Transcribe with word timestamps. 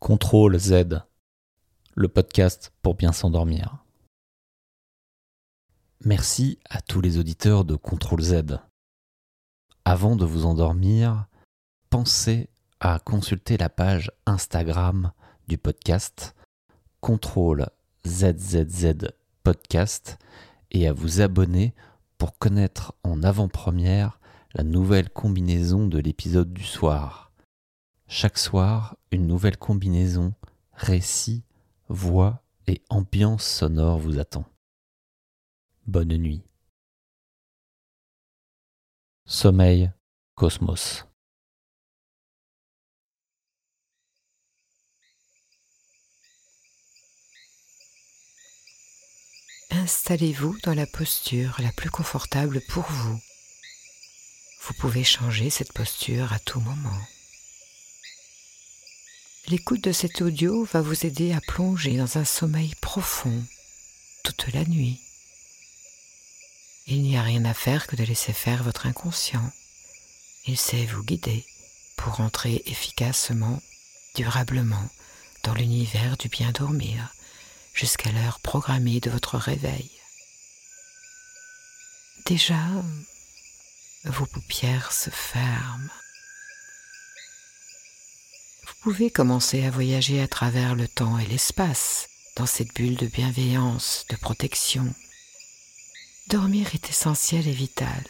Contrôle 0.00 0.56
Z, 0.60 1.02
le 1.96 2.08
podcast 2.08 2.72
pour 2.82 2.94
bien 2.94 3.10
s'endormir. 3.10 3.84
Merci 6.04 6.60
à 6.70 6.80
tous 6.80 7.00
les 7.00 7.18
auditeurs 7.18 7.64
de 7.64 7.74
Contrôle 7.74 8.22
Z. 8.22 8.60
Avant 9.84 10.14
de 10.14 10.24
vous 10.24 10.46
endormir, 10.46 11.26
pensez 11.90 12.48
à 12.78 13.00
consulter 13.00 13.56
la 13.56 13.68
page 13.68 14.12
Instagram 14.24 15.10
du 15.48 15.58
podcast 15.58 16.36
Contrôle 17.00 17.66
ZZZ 18.06 19.08
Podcast 19.42 20.16
et 20.70 20.86
à 20.86 20.92
vous 20.92 21.20
abonner 21.20 21.74
pour 22.18 22.38
connaître 22.38 22.94
en 23.02 23.24
avant-première 23.24 24.20
la 24.54 24.62
nouvelle 24.62 25.10
combinaison 25.10 25.88
de 25.88 25.98
l'épisode 25.98 26.52
du 26.52 26.64
soir. 26.64 27.27
Chaque 28.10 28.38
soir, 28.38 28.96
une 29.10 29.26
nouvelle 29.26 29.58
combinaison, 29.58 30.34
récit, 30.72 31.44
voix 31.90 32.42
et 32.66 32.80
ambiance 32.88 33.46
sonore 33.46 33.98
vous 33.98 34.18
attend. 34.18 34.46
Bonne 35.86 36.16
nuit. 36.16 36.42
Sommeil, 39.26 39.92
Cosmos. 40.36 41.04
Installez-vous 49.70 50.56
dans 50.64 50.74
la 50.74 50.86
posture 50.86 51.56
la 51.58 51.72
plus 51.72 51.90
confortable 51.90 52.62
pour 52.70 52.84
vous. 52.84 53.20
Vous 54.62 54.74
pouvez 54.80 55.04
changer 55.04 55.50
cette 55.50 55.74
posture 55.74 56.32
à 56.32 56.38
tout 56.38 56.60
moment. 56.60 56.98
L'écoute 59.50 59.82
de 59.82 59.92
cet 59.92 60.20
audio 60.20 60.64
va 60.64 60.82
vous 60.82 61.06
aider 61.06 61.32
à 61.32 61.40
plonger 61.40 61.96
dans 61.96 62.18
un 62.18 62.24
sommeil 62.26 62.74
profond 62.82 63.42
toute 64.22 64.52
la 64.52 64.62
nuit. 64.66 65.00
Il 66.86 67.00
n'y 67.00 67.16
a 67.16 67.22
rien 67.22 67.46
à 67.46 67.54
faire 67.54 67.86
que 67.86 67.96
de 67.96 68.04
laisser 68.04 68.34
faire 68.34 68.62
votre 68.62 68.86
inconscient. 68.86 69.50
Il 70.46 70.58
sait 70.58 70.84
vous 70.84 71.02
guider 71.02 71.46
pour 71.96 72.20
entrer 72.20 72.62
efficacement, 72.66 73.62
durablement 74.14 74.90
dans 75.44 75.54
l'univers 75.54 76.18
du 76.18 76.28
bien 76.28 76.52
dormir 76.52 77.14
jusqu'à 77.72 78.12
l'heure 78.12 78.40
programmée 78.40 79.00
de 79.00 79.08
votre 79.08 79.38
réveil. 79.38 79.90
Déjà, 82.26 82.66
vos 84.04 84.26
paupières 84.26 84.92
se 84.92 85.08
ferment. 85.08 85.88
Vous 88.68 88.74
pouvez 88.82 89.10
commencer 89.10 89.64
à 89.64 89.70
voyager 89.70 90.20
à 90.20 90.28
travers 90.28 90.74
le 90.74 90.86
temps 90.86 91.18
et 91.18 91.26
l'espace 91.26 92.08
dans 92.36 92.46
cette 92.46 92.74
bulle 92.74 92.96
de 92.96 93.06
bienveillance, 93.06 94.04
de 94.10 94.16
protection. 94.16 94.94
Dormir 96.28 96.74
est 96.74 96.90
essentiel 96.90 97.48
et 97.48 97.52
vital. 97.52 98.04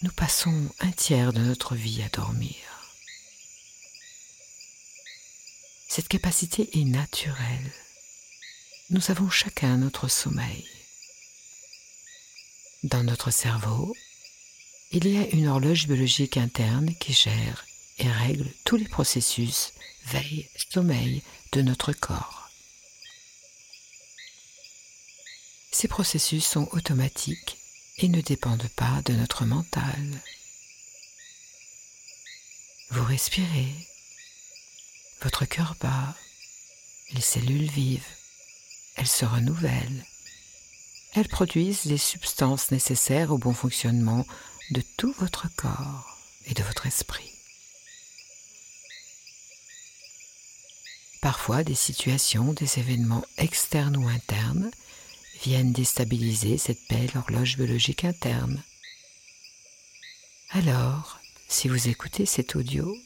Nous 0.00 0.10
passons 0.12 0.70
un 0.80 0.90
tiers 0.90 1.34
de 1.34 1.40
notre 1.40 1.74
vie 1.74 2.02
à 2.02 2.08
dormir. 2.08 2.56
Cette 5.88 6.08
capacité 6.08 6.70
est 6.80 6.84
naturelle. 6.84 7.72
Nous 8.88 9.10
avons 9.10 9.28
chacun 9.28 9.76
notre 9.76 10.08
sommeil. 10.08 10.66
Dans 12.82 13.04
notre 13.04 13.30
cerveau, 13.30 13.94
il 14.92 15.08
y 15.08 15.16
a 15.16 15.28
une 15.30 15.48
horloge 15.48 15.86
biologique 15.86 16.36
interne 16.36 16.94
qui 16.94 17.14
gère 17.14 17.64
et 17.98 18.10
règle 18.10 18.52
tous 18.64 18.76
les 18.76 18.88
processus 18.88 19.72
veille-sommeil 20.06 21.22
de 21.52 21.62
notre 21.62 21.92
corps. 21.92 22.50
Ces 25.70 25.88
processus 25.88 26.44
sont 26.44 26.68
automatiques 26.72 27.56
et 27.98 28.08
ne 28.08 28.20
dépendent 28.20 28.68
pas 28.76 29.00
de 29.06 29.14
notre 29.14 29.46
mental. 29.46 30.20
Vous 32.90 33.04
respirez, 33.04 33.72
votre 35.22 35.46
cœur 35.46 35.74
bat, 35.80 36.14
les 37.12 37.22
cellules 37.22 37.70
vivent, 37.70 38.04
elles 38.96 39.08
se 39.08 39.24
renouvellent, 39.24 40.04
elles 41.14 41.28
produisent 41.28 41.84
les 41.86 41.98
substances 41.98 42.70
nécessaires 42.70 43.32
au 43.32 43.38
bon 43.38 43.54
fonctionnement 43.54 44.26
de 44.70 44.82
tout 44.96 45.12
votre 45.18 45.48
corps 45.56 46.18
et 46.46 46.54
de 46.54 46.62
votre 46.62 46.86
esprit. 46.86 47.32
Parfois, 51.20 51.62
des 51.62 51.74
situations, 51.74 52.52
des 52.52 52.78
événements 52.78 53.24
externes 53.38 53.96
ou 53.96 54.08
internes 54.08 54.70
viennent 55.42 55.72
déstabiliser 55.72 56.58
cette 56.58 56.80
belle 56.88 57.10
horloge 57.14 57.56
biologique 57.56 58.04
interne. 58.04 58.62
Alors, 60.50 61.20
si 61.48 61.68
vous 61.68 61.88
écoutez 61.88 62.26
cet 62.26 62.56
audio, 62.56 62.96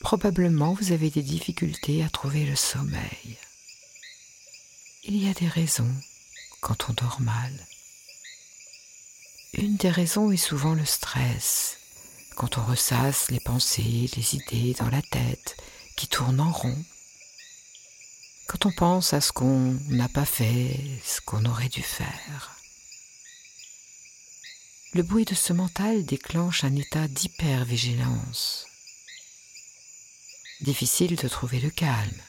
probablement 0.00 0.74
vous 0.74 0.92
avez 0.92 1.10
des 1.10 1.22
difficultés 1.22 2.04
à 2.04 2.08
trouver 2.08 2.46
le 2.46 2.56
sommeil. 2.56 3.36
Il 5.04 5.16
y 5.16 5.28
a 5.28 5.34
des 5.34 5.48
raisons 5.48 5.92
quand 6.60 6.88
on 6.88 6.92
dort 6.92 7.20
mal. 7.20 7.52
Une 9.56 9.76
des 9.76 9.90
raisons 9.90 10.32
est 10.32 10.36
souvent 10.36 10.74
le 10.74 10.84
stress, 10.84 11.78
quand 12.34 12.58
on 12.58 12.64
ressasse 12.64 13.30
les 13.30 13.40
pensées, 13.40 14.10
les 14.16 14.34
idées 14.34 14.74
dans 14.78 14.88
la 14.88 15.02
tête 15.02 15.56
qui 15.96 16.08
tournent 16.08 16.40
en 16.40 16.50
rond, 16.50 16.84
quand 18.48 18.66
on 18.66 18.72
pense 18.72 19.12
à 19.12 19.20
ce 19.20 19.32
qu'on 19.32 19.78
n'a 19.88 20.08
pas 20.08 20.24
fait, 20.24 20.76
ce 21.04 21.20
qu'on 21.20 21.44
aurait 21.44 21.68
dû 21.68 21.82
faire. 21.82 22.56
Le 24.92 25.02
bruit 25.02 25.24
de 25.24 25.34
ce 25.34 25.52
mental 25.52 26.04
déclenche 26.04 26.64
un 26.64 26.74
état 26.74 27.06
d'hypervigilance 27.08 28.66
difficile 30.60 31.16
de 31.16 31.28
trouver 31.28 31.60
le 31.60 31.70
calme 31.70 32.22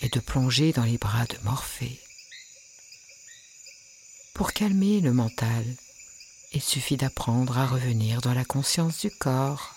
et 0.00 0.08
de 0.08 0.20
plonger 0.20 0.72
dans 0.72 0.84
les 0.84 0.98
bras 0.98 1.26
de 1.26 1.36
Morphée. 1.44 2.00
Pour 4.32 4.52
calmer 4.52 5.00
le 5.00 5.12
mental, 5.12 5.64
il 6.52 6.62
suffit 6.62 6.96
d'apprendre 6.96 7.58
à 7.58 7.66
revenir 7.66 8.20
dans 8.20 8.34
la 8.34 8.44
conscience 8.44 9.00
du 9.00 9.10
corps. 9.10 9.74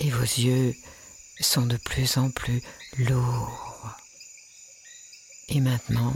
Et 0.00 0.10
vos 0.10 0.22
yeux 0.22 0.74
sont 1.40 1.66
de 1.66 1.76
plus 1.76 2.16
en 2.16 2.30
plus 2.30 2.62
lourds. 2.98 3.90
Et 5.48 5.60
maintenant, 5.60 6.14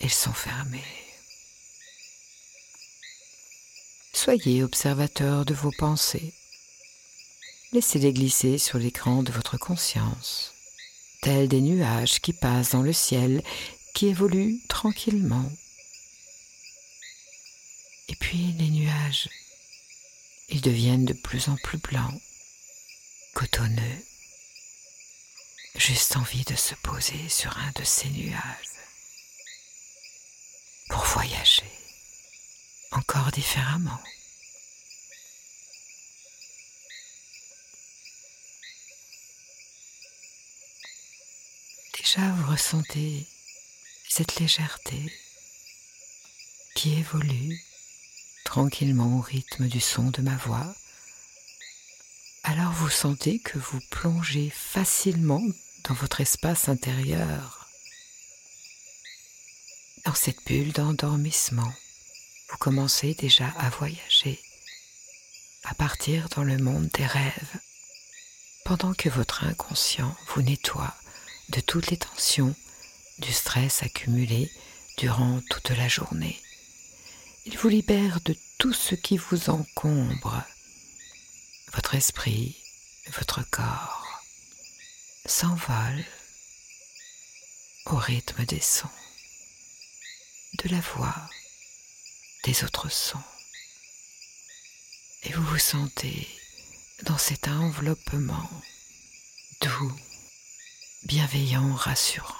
ils 0.00 0.12
sont 0.12 0.32
fermés. 0.32 0.82
Soyez 4.12 4.62
observateur 4.62 5.44
de 5.44 5.54
vos 5.54 5.72
pensées 5.78 6.34
laissez-les 7.74 8.12
glisser 8.12 8.56
sur 8.56 8.78
l'écran 8.78 9.24
de 9.24 9.32
votre 9.32 9.58
conscience, 9.58 10.54
tels 11.22 11.48
des 11.48 11.60
nuages 11.60 12.20
qui 12.20 12.32
passent 12.32 12.70
dans 12.70 12.82
le 12.82 12.92
ciel, 12.92 13.42
qui 13.94 14.06
évoluent 14.06 14.60
tranquillement. 14.68 15.50
Et 18.14 18.16
puis 18.16 18.52
les 18.60 18.70
nuages, 18.70 19.28
ils 20.48 20.60
deviennent 20.60 21.04
de 21.04 21.14
plus 21.14 21.48
en 21.48 21.56
plus 21.56 21.78
blancs, 21.78 22.22
cotonneux, 23.34 24.06
juste 25.74 26.16
envie 26.16 26.44
de 26.44 26.54
se 26.54 26.76
poser 26.76 27.28
sur 27.28 27.58
un 27.58 27.72
de 27.72 27.82
ces 27.82 28.08
nuages 28.10 28.70
pour 30.90 31.04
voyager 31.06 31.68
encore 32.92 33.32
différemment. 33.32 34.00
Déjà, 41.98 42.30
vous 42.30 42.52
ressentez 42.52 43.26
cette 44.08 44.38
légèreté 44.38 45.12
qui 46.76 46.92
évolue 46.92 47.60
tranquillement 48.44 49.18
au 49.18 49.20
rythme 49.20 49.66
du 49.66 49.80
son 49.80 50.10
de 50.10 50.22
ma 50.22 50.36
voix. 50.36 50.74
Alors 52.44 52.72
vous 52.72 52.90
sentez 52.90 53.38
que 53.38 53.58
vous 53.58 53.80
plongez 53.90 54.50
facilement 54.50 55.42
dans 55.84 55.94
votre 55.94 56.20
espace 56.20 56.68
intérieur, 56.68 57.68
dans 60.04 60.14
cette 60.14 60.44
bulle 60.46 60.72
d'endormissement. 60.72 61.72
Vous 62.50 62.58
commencez 62.58 63.14
déjà 63.14 63.48
à 63.58 63.70
voyager, 63.70 64.40
à 65.64 65.74
partir 65.74 66.28
dans 66.36 66.44
le 66.44 66.58
monde 66.58 66.88
des 66.94 67.06
rêves, 67.06 67.58
pendant 68.64 68.94
que 68.94 69.08
votre 69.08 69.44
inconscient 69.44 70.14
vous 70.28 70.42
nettoie 70.42 70.94
de 71.50 71.60
toutes 71.60 71.90
les 71.90 71.96
tensions, 71.96 72.54
du 73.18 73.32
stress 73.32 73.82
accumulé 73.82 74.50
durant 74.98 75.40
toute 75.50 75.70
la 75.70 75.88
journée. 75.88 76.40
Il 77.46 77.58
vous 77.58 77.68
libère 77.68 78.20
de 78.22 78.34
tout 78.58 78.72
ce 78.72 78.94
qui 78.94 79.18
vous 79.18 79.50
encombre, 79.50 80.42
votre 81.74 81.94
esprit, 81.94 82.56
votre 83.16 83.42
corps, 83.50 84.22
s'envole 85.26 86.04
au 87.86 87.96
rythme 87.96 88.46
des 88.46 88.60
sons, 88.60 88.88
de 90.62 90.70
la 90.70 90.80
voix, 90.80 91.28
des 92.44 92.64
autres 92.64 92.88
sons. 92.88 93.22
Et 95.24 95.32
vous 95.32 95.44
vous 95.44 95.58
sentez 95.58 96.26
dans 97.02 97.18
cet 97.18 97.48
enveloppement 97.48 98.48
doux, 99.60 99.92
bienveillant, 101.04 101.74
rassurant. 101.74 102.34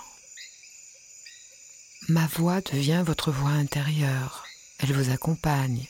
Ma 2.08 2.26
voix 2.26 2.62
devient 2.62 3.02
votre 3.04 3.32
voix 3.32 3.50
intérieure, 3.50 4.46
elle 4.84 4.92
vous 4.92 5.10
accompagne. 5.10 5.86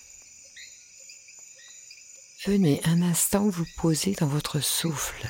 Venez 2.46 2.81
un 2.85 3.02
instant 3.02 3.49
vous 3.49 3.67
poser 3.76 4.12
dans 4.12 4.29
votre 4.29 4.61
souffle. 4.61 5.29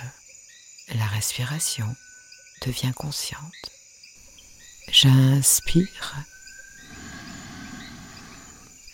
La 0.94 1.06
respiration 1.06 1.86
devient 2.66 2.92
consciente. 2.94 3.70
J'inspire. 4.90 6.24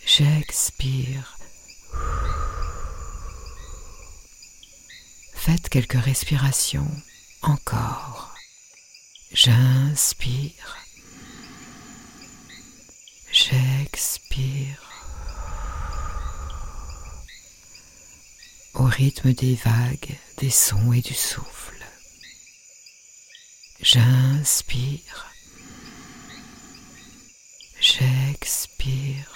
J'expire. 0.06 1.36
Faites 5.34 5.68
quelques 5.68 6.00
respirations 6.00 6.90
encore. 7.42 8.34
J'inspire. 9.32 10.76
J'expire. 13.50 14.80
Au 18.74 18.84
rythme 18.84 19.32
des 19.32 19.56
vagues, 19.56 20.16
des 20.38 20.50
sons 20.50 20.92
et 20.92 21.00
du 21.00 21.14
souffle. 21.14 21.84
J'inspire. 23.80 25.26
J'expire. 27.80 29.34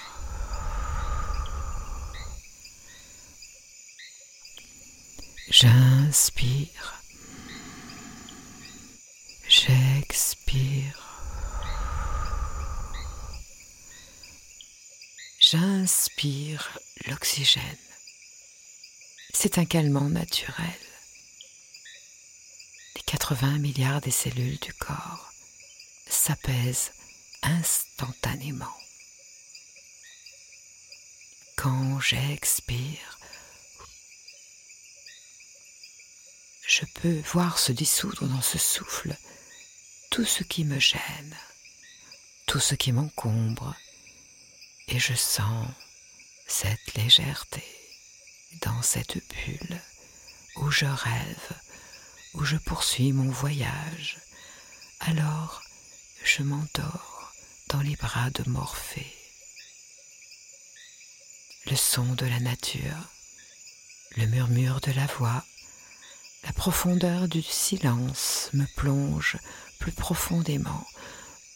J'inspire. 5.49 7.01
J'expire. 9.49 11.04
J'inspire 15.85 16.79
l'oxygène. 17.05 17.77
C'est 19.35 19.59
un 19.59 19.65
calmant 19.65 20.09
naturel. 20.09 20.79
Les 22.95 23.03
80 23.03 23.59
milliards 23.59 24.01
des 24.01 24.09
cellules 24.09 24.57
du 24.57 24.73
corps 24.73 25.31
s'apaisent 26.07 26.91
instantanément. 27.43 28.75
Quand 31.55 31.99
j'expire, 31.99 33.19
je 36.67 36.85
peux 36.95 37.21
voir 37.31 37.59
se 37.59 37.71
dissoudre 37.71 38.25
dans 38.25 38.41
ce 38.41 38.57
souffle 38.57 39.15
tout 40.09 40.25
ce 40.25 40.41
qui 40.41 40.63
me 40.63 40.79
gêne, 40.79 41.37
tout 42.47 42.59
ce 42.59 42.73
qui 42.73 42.91
m'encombre, 42.91 43.75
et 44.87 44.99
je 44.99 45.13
sens 45.13 45.67
cette 46.47 46.93
légèreté 46.95 47.63
dans 48.61 48.81
cette 48.81 49.17
bulle 49.17 49.81
où 50.57 50.71
je 50.71 50.85
rêve, 50.85 51.51
où 52.35 52.45
je 52.45 52.57
poursuis 52.57 53.11
mon 53.11 53.29
voyage. 53.29 54.17
Alors 54.99 55.61
je 56.23 56.43
m'endors 56.43 57.33
dans 57.69 57.81
les 57.81 57.95
bras 57.95 58.29
de 58.29 58.49
Morphée. 58.49 59.13
Le 61.69 61.75
son 61.75 62.13
de 62.13 62.25
la 62.25 62.39
nature, 62.39 63.09
le 64.17 64.27
murmure 64.27 64.81
de 64.81 64.91
la 64.91 65.07
voix, 65.07 65.43
la 66.43 66.53
profondeur 66.53 67.27
du 67.27 67.41
silence 67.41 68.49
me 68.53 68.65
plonge 68.75 69.37
plus 69.79 69.91
profondément 69.91 70.85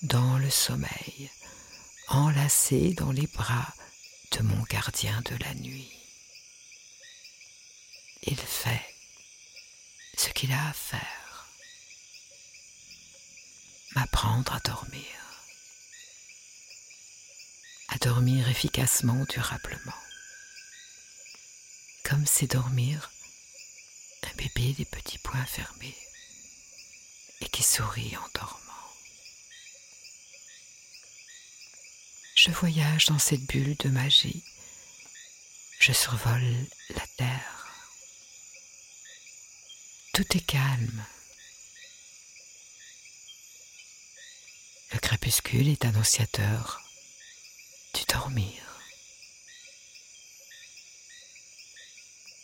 dans 0.01 0.37
le 0.39 0.49
sommeil, 0.49 1.29
enlacé 2.09 2.93
dans 2.93 3.11
les 3.11 3.27
bras 3.27 3.73
de 4.31 4.41
mon 4.41 4.61
gardien 4.63 5.21
de 5.21 5.35
la 5.43 5.53
nuit. 5.55 5.91
Il 8.23 8.37
fait 8.37 8.83
ce 10.17 10.29
qu'il 10.29 10.51
a 10.51 10.69
à 10.69 10.73
faire, 10.73 11.47
m'apprendre 13.95 14.53
à 14.53 14.59
dormir, 14.59 15.05
à 17.89 17.97
dormir 17.99 18.49
efficacement, 18.49 19.25
durablement, 19.29 19.93
comme 22.03 22.25
c'est 22.25 22.51
dormir 22.51 23.11
un 24.23 24.35
bébé 24.35 24.73
des 24.73 24.85
petits 24.85 25.17
poings 25.19 25.45
fermés 25.45 25.95
et 27.41 27.49
qui 27.49 27.63
sourit 27.63 28.15
en 28.17 28.27
dormant. 28.33 28.68
Voyage 32.51 33.05
dans 33.05 33.19
cette 33.19 33.45
bulle 33.45 33.77
de 33.77 33.89
magie. 33.89 34.43
Je 35.79 35.93
survole 35.93 36.67
la 36.89 37.07
terre. 37.15 37.67
Tout 40.13 40.25
est 40.35 40.45
calme. 40.45 41.05
Le 44.91 44.99
crépuscule 44.99 45.69
est 45.69 45.85
annonciateur 45.85 46.81
du 47.93 48.03
dormir. 48.05 48.63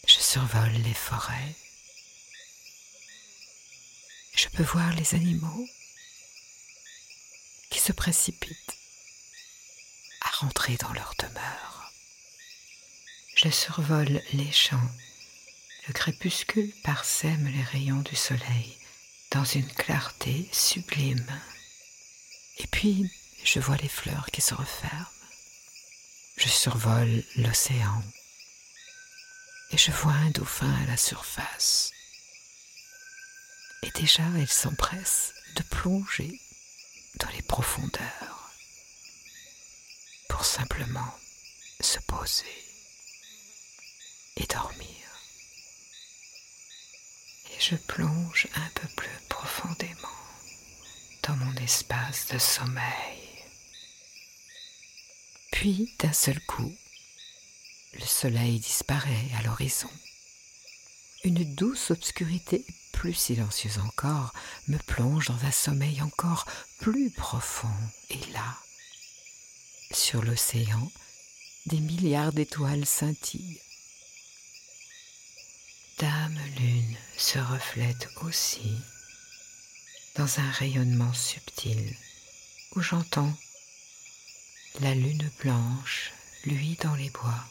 Je 0.08 0.19
survole 0.19 0.74
les 0.84 0.94
forêts. 0.94 1.56
Je 4.34 4.48
peux 4.50 4.63
voir 4.63 4.94
les 4.94 5.16
animaux 5.16 5.68
qui 7.69 7.80
se 7.80 7.92
précipitent 7.92 8.75
rentrer 10.36 10.76
dans 10.78 10.92
leur 10.94 11.14
demeure. 11.18 11.92
Je 13.36 13.50
survole 13.50 14.22
les 14.34 14.52
champs. 14.52 14.90
Le 15.88 15.94
crépuscule 15.94 16.74
parsème 16.84 17.48
les 17.48 17.63
rayons 17.63 18.01
du 18.01 18.15
soleil 18.15 18.77
dans 19.32 19.46
une 19.46 19.68
clarté 19.68 20.50
sublime. 20.51 21.25
Et 22.58 22.68
puis, 22.68 23.10
je 23.44 23.60
vois 23.60 23.77
les 23.77 23.89
fleurs 23.89 24.27
qui 24.32 24.42
se 24.42 24.54
referment. 24.54 25.06
Je 26.38 26.50
survole 26.50 27.24
l'océan. 27.38 28.04
Et 29.72 29.77
je 29.77 29.92
vois 29.92 30.13
un 30.13 30.32
dauphin 30.32 30.74
à 30.84 30.86
la 30.86 30.98
surface. 30.98 31.92
Et 33.84 33.92
déjà, 33.92 34.24
il 34.38 34.50
s'empresse 34.50 35.34
de 35.56 35.63
plonger 35.63 36.39
dans 37.20 37.30
les 37.30 37.42
profondeurs 37.42 38.45
pour 40.36 40.44
simplement 40.44 41.13
se 41.80 41.98
poser 42.00 42.44
et 44.36 44.46
dormir. 44.48 45.08
Et 47.51 47.62
je 47.62 47.77
plonge 47.77 48.50
un 48.56 48.70
peu 48.75 48.88
plus 48.98 49.18
profondément 49.30 50.20
dans 51.24 51.38
mon 51.38 51.56
espace 51.56 52.27
de 52.34 52.38
sommeil. 52.38 53.46
Puis, 55.54 55.96
d'un 56.00 56.12
seul 56.12 56.42
coup, 56.48 56.75
le 57.94 58.06
soleil 58.06 58.60
disparaît 58.60 59.30
à 59.39 59.44
l'horizon. 59.44 59.89
Une 61.24 61.46
douce 61.56 61.92
obscurité 61.92 62.65
plus 62.92 63.13
silencieuse 63.13 63.77
encore, 63.80 64.34
me 64.68 64.80
plonge 64.80 65.27
dans 65.27 65.46
un 65.46 65.51
sommeil 65.51 66.01
encore 66.01 66.46
plus 66.80 67.10
profond. 67.10 67.72
Et 68.10 68.20
là, 68.34 68.58
sur 69.92 70.24
l'océan, 70.24 70.92
des 71.65 71.80
milliards 71.80 72.34
d'étoiles 72.34 72.86
scintillent. 72.86 73.60
Dame 76.00 76.39
Lune 76.58 76.98
se 77.18 77.39
reflète 77.39 78.10
aussi 78.24 78.75
dans 80.15 80.39
un 80.39 80.51
rayonnement 80.51 81.13
subtil 81.13 81.96
où 82.75 82.82
j'entends 82.82 83.34
la 84.82 84.94
lune 84.94 85.32
blanche, 85.39 86.12
lui 86.44 86.77
dans 86.82 86.96
les 86.96 87.10
bois, 87.10 87.46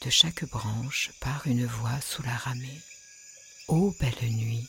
de 0.00 0.10
chaque 0.10 0.44
branche 0.46 1.10
part 1.20 1.46
une 1.46 1.66
voix 1.66 2.00
sous 2.00 2.22
la 2.22 2.36
ramée. 2.36 2.80
Ô 3.68 3.94
belle 4.00 4.30
nuit, 4.30 4.66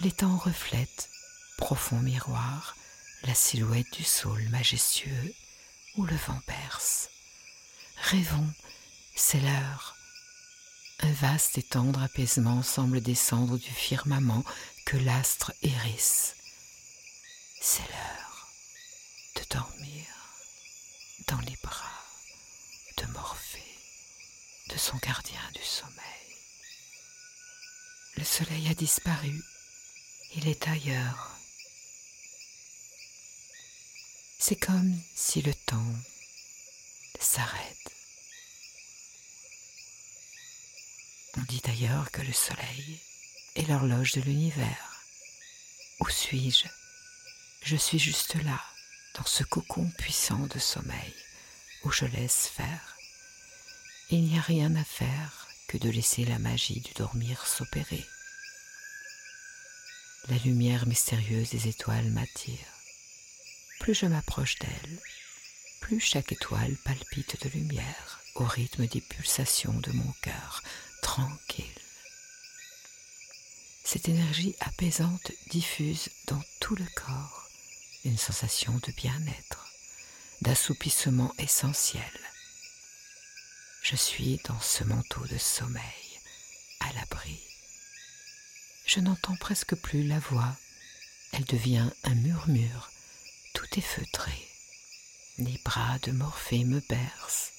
l'étang 0.00 0.36
reflète, 0.36 1.08
profond 1.56 2.00
miroir, 2.00 2.76
la 3.22 3.34
silhouette 3.34 3.92
du 3.92 4.04
saule 4.04 4.48
majestueux 4.48 5.34
où 5.96 6.04
le 6.04 6.16
vent 6.16 6.40
berce. 6.46 7.08
Rêvons 7.96 8.50
C'est 9.14 9.40
l'heure. 9.40 9.96
Un 11.00 11.12
vaste 11.12 11.58
et 11.58 11.62
tendre 11.62 12.02
apaisement 12.02 12.62
semble 12.62 13.00
descendre 13.00 13.58
du 13.58 13.70
firmament 13.70 14.44
que 14.84 14.96
l'astre 14.96 15.52
hérisse. 15.62 16.34
C'est 17.60 17.88
l'heure 17.90 18.48
de 19.36 19.42
dormir 19.50 20.06
dans 21.28 21.40
les 21.40 21.56
bras 21.62 21.84
de 22.98 23.06
Morphée, 23.12 23.78
de 24.70 24.76
son 24.76 24.96
gardien 24.98 25.40
du 25.54 25.62
sommeil. 25.62 25.94
Le 28.16 28.24
soleil 28.24 28.68
a 28.68 28.74
disparu, 28.74 29.42
il 30.34 30.48
est 30.48 30.68
ailleurs. 30.68 31.29
C'est 34.50 34.56
comme 34.56 34.98
si 35.14 35.42
le 35.42 35.54
temps 35.54 35.94
s'arrête. 37.20 37.92
On 41.36 41.42
dit 41.42 41.62
d'ailleurs 41.64 42.10
que 42.10 42.22
le 42.22 42.32
soleil 42.32 42.98
est 43.54 43.68
l'horloge 43.68 44.14
de 44.14 44.22
l'univers. 44.22 45.04
Où 46.00 46.08
suis-je? 46.08 46.66
Je 47.62 47.76
suis 47.76 48.00
juste 48.00 48.34
là, 48.42 48.60
dans 49.14 49.24
ce 49.24 49.44
cocon 49.44 49.88
puissant 49.96 50.48
de 50.48 50.58
sommeil, 50.58 51.14
où 51.84 51.92
je 51.92 52.06
laisse 52.06 52.48
faire. 52.48 52.96
Il 54.10 54.24
n'y 54.24 54.36
a 54.36 54.42
rien 54.42 54.74
à 54.74 54.82
faire 54.82 55.46
que 55.68 55.78
de 55.78 55.90
laisser 55.90 56.24
la 56.24 56.40
magie 56.40 56.80
du 56.80 56.92
dormir 56.94 57.46
s'opérer. 57.46 58.04
La 60.28 60.38
lumière 60.38 60.88
mystérieuse 60.88 61.50
des 61.50 61.68
étoiles 61.68 62.10
m'attire. 62.10 62.79
Plus 63.80 63.94
je 63.94 64.06
m'approche 64.06 64.58
d'elle, 64.58 64.98
plus 65.80 66.00
chaque 66.00 66.32
étoile 66.32 66.76
palpite 66.84 67.42
de 67.42 67.48
lumière 67.48 68.20
au 68.34 68.44
rythme 68.44 68.86
des 68.86 69.00
pulsations 69.00 69.72
de 69.72 69.90
mon 69.92 70.12
cœur, 70.20 70.62
tranquille. 71.02 71.64
Cette 73.82 74.08
énergie 74.08 74.54
apaisante 74.60 75.32
diffuse 75.48 76.10
dans 76.28 76.40
tout 76.60 76.76
le 76.76 76.84
corps 76.94 77.48
une 78.04 78.18
sensation 78.18 78.78
de 78.86 78.92
bien-être, 78.92 79.66
d'assoupissement 80.42 81.34
essentiel. 81.38 82.20
Je 83.82 83.96
suis 83.96 84.40
dans 84.44 84.60
ce 84.60 84.84
manteau 84.84 85.26
de 85.26 85.38
sommeil, 85.38 86.20
à 86.80 86.92
l'abri. 86.92 87.40
Je 88.84 89.00
n'entends 89.00 89.36
presque 89.36 89.74
plus 89.74 90.06
la 90.06 90.18
voix, 90.18 90.54
elle 91.32 91.44
devient 91.44 91.90
un 92.04 92.14
murmure, 92.14 92.89
feutré. 93.78 94.32
Les 95.38 95.56
bras 95.64 95.98
de 96.00 96.10
Morphée 96.10 96.64
me 96.64 96.80
bercent, 96.80 97.52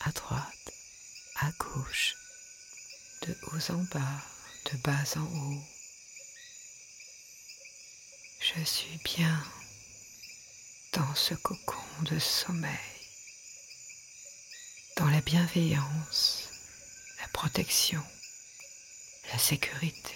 à 0.00 0.10
droite, 0.12 0.72
à 1.36 1.50
gauche, 1.52 2.14
de 3.26 3.36
haut 3.42 3.70
en 3.70 3.84
bas, 3.92 4.22
de 4.72 4.78
bas 4.78 5.04
en 5.16 5.24
haut. 5.24 5.62
Je 8.40 8.64
suis 8.64 8.98
bien 9.04 9.44
dans 10.94 11.14
ce 11.14 11.34
cocon 11.34 12.02
de 12.10 12.18
sommeil, 12.18 12.70
dans 14.96 15.10
la 15.10 15.20
bienveillance, 15.20 16.48
la 17.20 17.28
protection, 17.28 18.02
la 19.30 19.38
sécurité. 19.38 20.14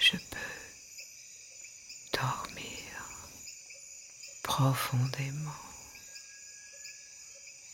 Je 0.00 0.16
peux 0.16 0.36
dormir 2.12 2.53
profondément. 4.56 5.60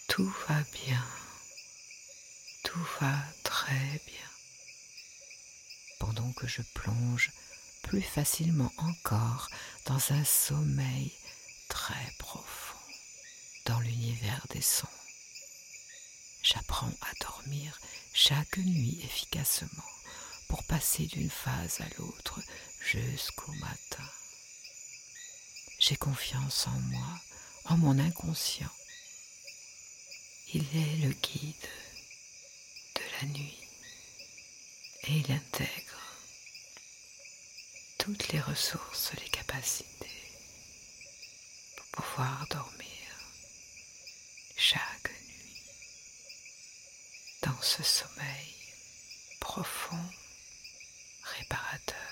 Tout 0.09 0.33
va 0.49 0.63
bien. 0.73 1.07
Tout 2.65 2.87
va 2.99 3.23
très 3.45 4.01
bien. 4.07 4.31
Pendant 5.99 6.33
que 6.33 6.47
je 6.47 6.63
plonge 6.73 7.33
plus 7.83 8.01
facilement 8.01 8.73
encore 8.79 9.51
dans 9.85 10.01
un 10.13 10.25
sommeil 10.25 11.13
très 11.69 12.15
profond 12.19 12.79
dans 13.67 13.81
l'univers 13.81 14.47
des 14.49 14.63
sons. 14.63 14.97
J'apprends 16.43 16.95
à 17.03 17.13
dormir 17.21 17.79
chaque 18.15 18.57
nuit 18.57 18.99
efficacement 19.05 19.91
pour 20.49 20.65
passer 20.65 21.05
d'une 21.09 21.29
phase 21.29 21.83
à 21.83 21.89
l'autre 21.99 22.41
jusqu'au 22.81 23.53
matin. 23.53 24.09
J'ai 25.81 25.97
confiance 25.97 26.67
en 26.67 26.79
moi, 26.93 27.21
en 27.65 27.79
mon 27.79 27.99
inconscient. 27.99 28.71
Il 30.53 30.63
est 30.77 30.97
le 31.07 31.11
guide 31.13 31.69
de 32.97 33.01
la 33.21 33.29
nuit 33.29 33.59
et 35.05 35.13
il 35.13 35.33
intègre 35.33 36.01
toutes 37.99 38.29
les 38.29 38.41
ressources, 38.41 39.13
les 39.23 39.31
capacités 39.31 40.31
pour 41.93 42.05
pouvoir 42.05 42.47
dormir 42.51 43.09
chaque 44.59 45.11
nuit 45.11 45.63
dans 47.43 47.63
ce 47.63 47.83
sommeil 47.83 48.55
profond, 49.41 50.05
réparateur, 51.39 52.10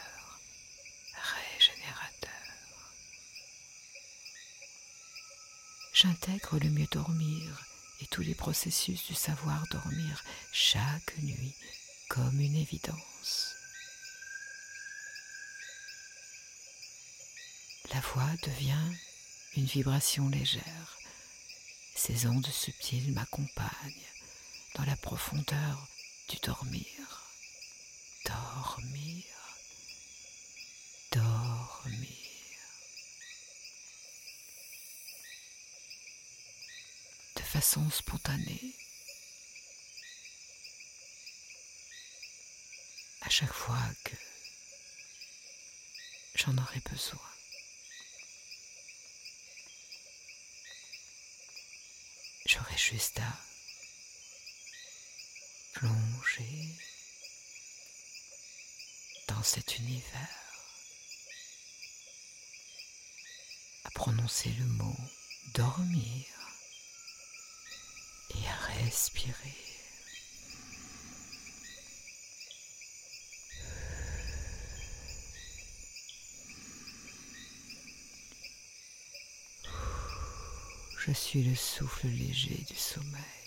J'intègre 6.01 6.61
le 6.61 6.71
mieux 6.71 6.87
dormir 6.93 7.67
et 8.01 8.07
tous 8.07 8.23
les 8.23 8.37
processus 8.37 9.05
du 9.09 9.15
savoir 9.15 9.65
dormir 9.73 10.23
chaque 10.53 11.19
nuit 11.19 11.57
comme 12.09 12.39
une 12.39 12.55
évidence. 12.55 13.57
La 17.93 17.99
voix 17.99 18.31
devient 18.45 18.95
une 19.57 19.65
vibration 19.65 20.29
légère. 20.29 20.99
Ces 21.97 22.29
ondes 22.29 22.47
subtiles 22.47 23.13
m'accompagnent 23.13 24.13
dans 24.77 24.85
la 24.85 24.95
profondeur 24.95 25.89
du 26.29 26.37
dormir. 26.45 27.27
Dormir. 28.25 29.25
Dormir. 31.11 32.29
De 37.39 37.43
façon 37.45 37.89
spontanée. 37.91 38.75
À 43.21 43.31
chaque 43.31 43.53
fois 43.53 43.81
que 44.03 44.17
j'en 46.35 46.59
aurai 46.59 46.81
besoin. 46.81 47.21
J'aurais 52.47 52.77
juste 52.77 53.21
à 53.21 53.41
plonger 55.75 56.77
dans 59.29 59.43
cet 59.45 59.79
univers, 59.79 60.29
à 63.85 63.91
prononcer 63.93 64.51
le 64.59 64.65
mot 64.65 64.97
dormir 65.55 66.38
Je 80.99 81.13
suis 81.13 81.43
le 81.43 81.55
souffle 81.55 82.07
léger 82.07 82.65
du 82.69 82.77
sommeil. 82.77 83.38